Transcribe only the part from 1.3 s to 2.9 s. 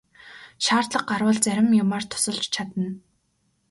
зарим юмаар тусалж чадна.